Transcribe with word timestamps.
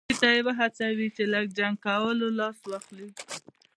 دې 0.07 0.13
ته 0.21 0.27
یې 0.35 0.41
وهڅوي 0.47 1.07
چې 1.15 1.23
له 1.33 1.39
جنګ 1.57 1.75
کولو 1.85 2.27
لاس 2.39 2.57
واخلي. 2.69 3.07